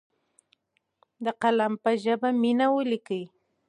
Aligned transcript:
د 1.25 1.27
قلم 1.41 1.73
په 1.83 1.91
ژبه 2.03 2.29
مینه 2.41 2.65
ولیکئ. 2.75 3.23